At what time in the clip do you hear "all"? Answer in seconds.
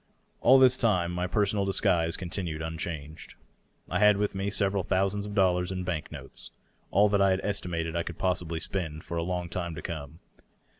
0.39-0.57, 6.89-7.07